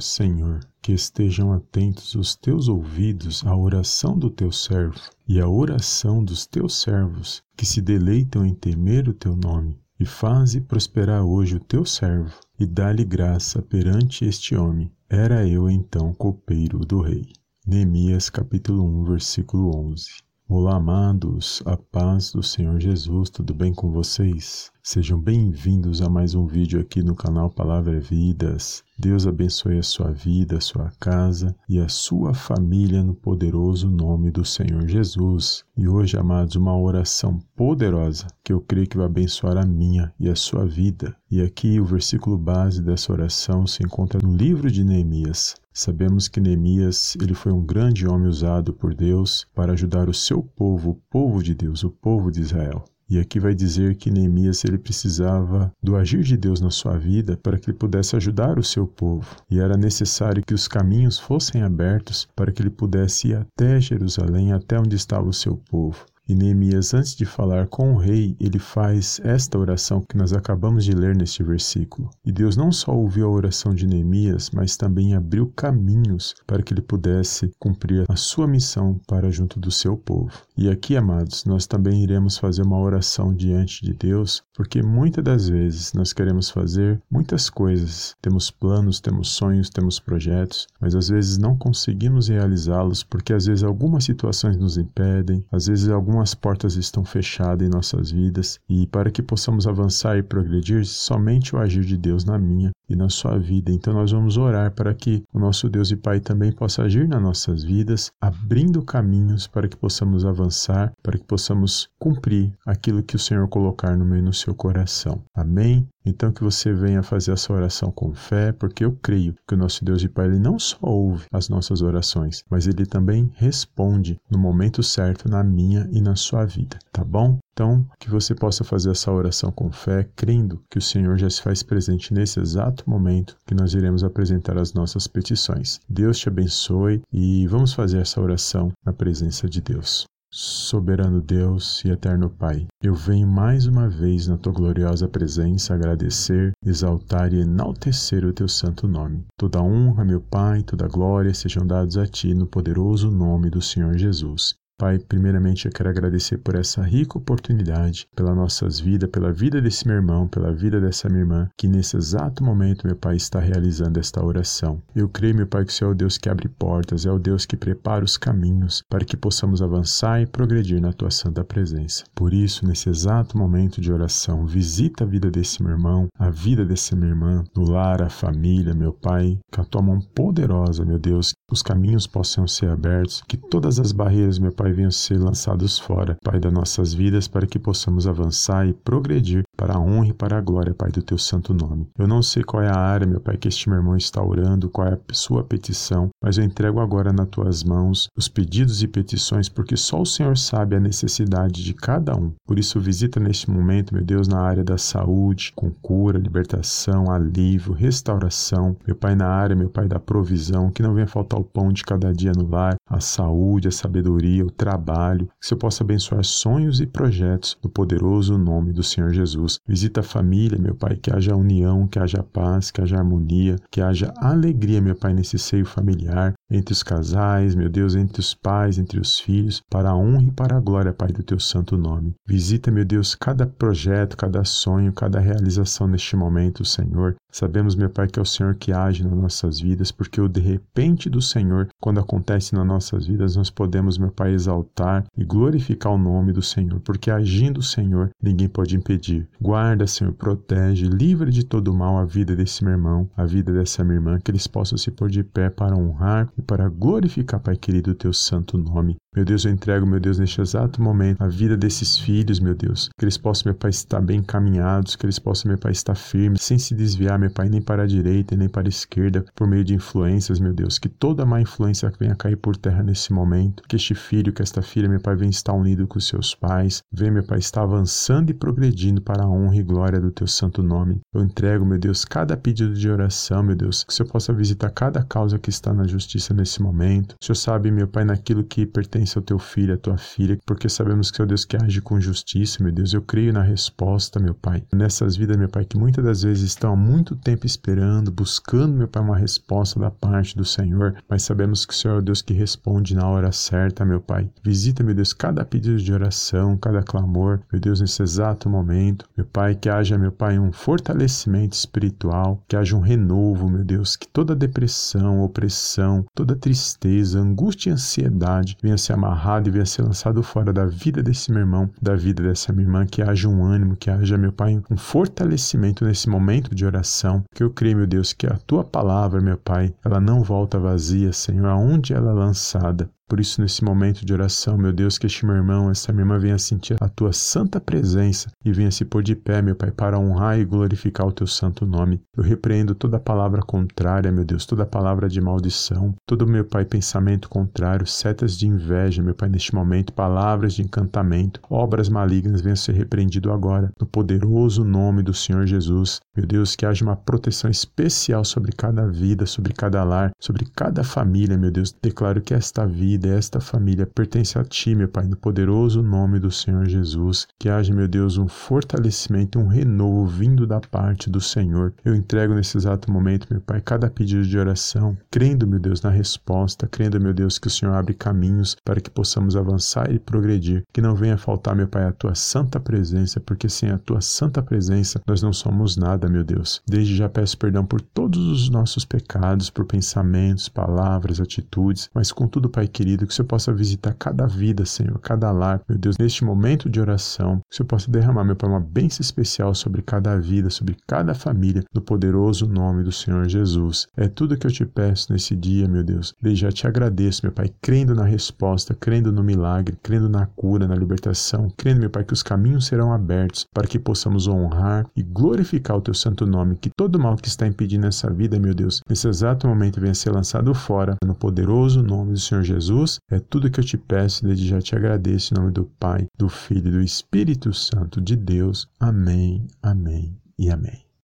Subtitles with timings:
[0.00, 6.24] Senhor, que estejam atentos os teus ouvidos à oração do teu servo e à oração
[6.24, 9.78] dos teus servos, que se deleitam em temer o teu nome.
[9.98, 14.90] E faze prosperar hoje o teu servo, e dá-lhe graça perante este homem.
[15.08, 17.26] Era eu então copeiro do rei.
[17.66, 20.29] Neemias capítulo 1, versículo 11.
[20.52, 24.72] Olá, amados, a paz do Senhor Jesus, tudo bem com vocês?
[24.82, 28.82] Sejam bem-vindos a mais um vídeo aqui no canal Palavra Vidas.
[28.98, 34.32] Deus abençoe a sua vida, a sua casa e a sua família no poderoso nome
[34.32, 35.64] do Senhor Jesus.
[35.76, 40.28] E hoje, amados, uma oração poderosa que eu creio que vai abençoar a minha e
[40.28, 41.14] a sua vida.
[41.30, 45.54] E aqui o versículo base dessa oração se encontra no livro de Neemias.
[45.72, 50.42] Sabemos que Neemias ele foi um grande homem usado por Deus para ajudar o seu
[50.42, 52.84] povo, o povo de Deus, o povo de Israel.
[53.08, 57.36] E aqui vai dizer que Neemias ele precisava do agir de Deus na sua vida
[57.36, 59.26] para que ele pudesse ajudar o seu povo.
[59.50, 64.52] E era necessário que os caminhos fossem abertos para que ele pudesse ir até Jerusalém,
[64.52, 66.06] até onde estava o seu povo.
[66.30, 70.84] E Neemias, antes de falar com o rei, ele faz esta oração que nós acabamos
[70.84, 72.08] de ler neste versículo.
[72.24, 76.72] E Deus não só ouviu a oração de Neemias, mas também abriu caminhos para que
[76.72, 80.30] ele pudesse cumprir a sua missão para junto do seu povo.
[80.56, 85.48] E aqui, amados, nós também iremos fazer uma oração diante de Deus, porque muitas das
[85.48, 88.14] vezes nós queremos fazer muitas coisas.
[88.22, 93.64] Temos planos, temos sonhos, temos projetos, mas às vezes não conseguimos realizá-los porque às vezes
[93.64, 98.86] algumas situações nos impedem, às vezes algumas algumas portas estão fechadas em nossas vidas e
[98.86, 103.08] para que possamos avançar e progredir, somente o agir de Deus na minha e na
[103.08, 103.72] sua vida.
[103.72, 107.22] Então nós vamos orar para que o nosso Deus e Pai também possa agir nas
[107.22, 113.18] nossas vidas, abrindo caminhos para que possamos avançar, para que possamos cumprir aquilo que o
[113.18, 115.22] Senhor colocar no meio no seu coração.
[115.34, 115.86] Amém.
[116.04, 119.84] Então que você venha fazer essa oração com fé, porque eu creio que o nosso
[119.84, 124.38] Deus e Pai ele não só ouve as nossas orações, mas ele também responde no
[124.38, 127.38] momento certo na minha e na sua vida, tá bom?
[127.52, 131.42] Então, que você possa fazer essa oração com fé, crendo que o Senhor já se
[131.42, 135.80] faz presente nesse exato momento que nós iremos apresentar as nossas petições.
[135.88, 140.04] Deus te abençoe e vamos fazer essa oração na presença de Deus.
[140.32, 146.52] Soberano Deus e eterno Pai, eu venho mais uma vez na tua gloriosa presença agradecer,
[146.64, 149.26] exaltar e enaltecer o teu santo nome.
[149.36, 153.98] Toda honra, meu Pai, toda glória sejam dados a ti no poderoso nome do Senhor
[153.98, 154.54] Jesus.
[154.80, 159.86] Pai, primeiramente eu quero agradecer por essa rica oportunidade, pela nossas vidas, pela vida desse
[159.86, 164.00] meu irmão, pela vida dessa minha irmã, que nesse exato momento, meu Pai, está realizando
[164.00, 164.80] esta oração.
[164.96, 167.18] Eu creio, meu Pai, que o Senhor é o Deus que abre portas, é o
[167.18, 172.04] Deus que prepara os caminhos para que possamos avançar e progredir na Tua santa presença.
[172.14, 176.64] Por isso, nesse exato momento de oração, visita a vida desse meu irmão, a vida
[176.64, 180.98] dessa minha irmã, no lar, a família, meu Pai, com a Tua mão poderosa, meu
[180.98, 185.78] Deus, os caminhos possam ser abertos, que todas as barreiras, meu Pai, venham ser lançados
[185.78, 190.14] fora, Pai, das nossas vidas, para que possamos avançar e progredir para a honra e
[190.14, 191.86] para a glória, Pai, do teu santo nome.
[191.98, 194.70] Eu não sei qual é a área, meu Pai, que este meu irmão está orando,
[194.70, 198.88] qual é a sua petição, mas eu entrego agora nas tuas mãos os pedidos e
[198.88, 202.32] petições, porque só o Senhor sabe a necessidade de cada um.
[202.46, 207.74] Por isso, visita neste momento, meu Deus, na área da saúde, com cura, libertação, alívio,
[207.74, 208.74] restauração.
[208.86, 211.84] Meu Pai, na área, meu Pai, da provisão, que não venha faltar o pão de
[211.84, 216.80] cada dia no lar, a saúde, a sabedoria, o trabalho, que você possa abençoar sonhos
[216.80, 219.49] e projetos no poderoso nome do Senhor Jesus.
[219.66, 223.80] Visita a família, meu Pai, que haja união, que haja paz, que haja harmonia, que
[223.80, 228.78] haja alegria, meu Pai, nesse seio familiar, entre os casais, meu Deus, entre os pais,
[228.78, 232.14] entre os filhos, para a honra e para a glória, Pai, do teu santo nome.
[232.26, 237.16] Visita, meu Deus, cada projeto, cada sonho, cada realização neste momento, Senhor.
[237.30, 240.40] Sabemos, meu Pai, que é o Senhor que age nas nossas vidas, porque o de
[240.40, 245.92] repente do Senhor, quando acontece nas nossas vidas, nós podemos, meu Pai, exaltar e glorificar
[245.92, 249.28] o nome do Senhor, porque agindo o Senhor, ninguém pode impedir.
[249.40, 253.84] Guarda, Senhor, protege, livra de todo mal a vida desse meu irmão, a vida dessa
[253.84, 257.56] minha irmã, que eles possam se pôr de pé para honrar e para glorificar, Pai
[257.56, 258.96] querido, o teu santo nome.
[259.14, 262.88] Meu Deus, eu entrego, meu Deus, neste exato momento, a vida desses filhos, meu Deus,
[262.96, 266.42] que eles possam, meu Pai, estar bem encaminhados, que eles possam, meu Pai, estar firmes,
[266.42, 269.62] sem se desviar, meu Pai, nem para a direita, nem para a esquerda, por meio
[269.62, 273.76] de influências, meu Deus, que toda má influência venha cair por terra nesse momento, que
[273.76, 277.22] este filho, que esta filha, meu Pai, venha estar unido com seus pais, venha, meu
[277.22, 281.00] Pai, estar avançando e progredindo para a honra e glória do teu santo nome.
[281.12, 284.70] Eu entrego, meu Deus, cada pedido de oração, meu Deus, que o Senhor possa visitar
[284.70, 287.14] cada causa que está na justiça nesse momento.
[287.20, 290.68] O Senhor sabe, meu Pai, naquilo que pertence ao teu filho, à tua filha, porque
[290.68, 292.92] sabemos que o Deus que age com justiça, meu Deus.
[292.92, 294.62] Eu creio na resposta, meu Pai.
[294.72, 298.72] Nessas vidas, meu Pai, que muitas das vezes estão há muito muito tempo esperando, buscando,
[298.72, 302.02] meu Pai, uma resposta da parte do Senhor, mas sabemos que o Senhor é o
[302.02, 304.30] Deus que responde na hora certa, meu Pai.
[304.44, 309.06] Visita, meu Deus, cada pedido de oração, cada clamor, meu Deus, nesse exato momento.
[309.16, 313.96] Meu Pai, que haja, meu Pai, um fortalecimento espiritual, que haja um renovo, meu Deus,
[313.96, 319.82] que toda depressão, opressão, toda tristeza, angústia e ansiedade venha ser amarrada e venha ser
[319.82, 323.44] lançado fora da vida desse meu irmão, da vida dessa minha irmã, que haja um
[323.44, 326.99] ânimo, que haja, meu Pai, um fortalecimento nesse momento de oração,
[327.34, 331.12] que eu creio, meu Deus, que a tua palavra, meu Pai, ela não volta vazia,
[331.12, 335.26] Senhor, aonde ela é lançada, por isso, nesse momento de oração, meu Deus, que este
[335.26, 339.02] meu irmão, essa minha irmã venha sentir a tua santa presença e venha se pôr
[339.02, 342.00] de pé, meu Pai, para honrar e glorificar o teu santo nome.
[342.16, 347.28] Eu repreendo toda palavra contrária, meu Deus, toda palavra de maldição, todo, meu Pai, pensamento
[347.28, 352.76] contrário, setas de inveja, meu Pai, neste momento, palavras de encantamento, obras malignas venham ser
[352.76, 355.98] repreendido agora, no poderoso nome do Senhor Jesus.
[356.16, 360.84] Meu Deus, que haja uma proteção especial sobre cada vida, sobre cada lar, sobre cada
[360.84, 361.74] família, meu Deus.
[361.82, 366.30] Declaro que esta vida desta família pertence a Ti, meu Pai, no poderoso nome do
[366.30, 367.26] Senhor Jesus.
[367.38, 371.72] Que haja, meu Deus, um fortalecimento, um renovo vindo da parte do Senhor.
[371.82, 375.88] Eu entrego nesse exato momento, meu Pai, cada pedido de oração, crendo, meu Deus, na
[375.88, 380.62] resposta, crendo, meu Deus, que o Senhor abre caminhos para que possamos avançar e progredir.
[380.70, 384.42] Que não venha faltar, meu Pai, a Tua santa presença, porque sem a Tua santa
[384.42, 386.60] presença nós não somos nada, meu Deus.
[386.68, 392.50] Desde já peço perdão por todos os nossos pecados, por pensamentos, palavras, atitudes, mas contudo,
[392.50, 396.24] Pai querido, que o Senhor possa visitar cada vida, Senhor, cada lar, meu Deus, neste
[396.24, 400.18] momento de oração, que o Senhor possa derramar, meu Pai, uma bênção especial sobre cada
[400.18, 403.86] vida, sobre cada família, no poderoso nome do Senhor Jesus.
[403.96, 406.14] É tudo que eu te peço nesse dia, meu Deus.
[406.20, 410.66] Desde já te agradeço, meu Pai, crendo na resposta, crendo no milagre, crendo na cura,
[410.66, 415.02] na libertação, crendo, meu Pai, que os caminhos serão abertos para que possamos honrar e
[415.02, 418.80] glorificar o teu santo nome, que todo mal que está impedindo essa vida, meu Deus,
[418.88, 422.79] nesse exato momento venha ser lançado fora, no poderoso nome do Senhor Jesus.
[422.80, 426.06] Jesus, é tudo que eu te peço, desde já te agradeço em nome do Pai,
[426.16, 428.68] do Filho e do Espírito Santo de Deus.
[428.78, 430.89] Amém, amém e amém.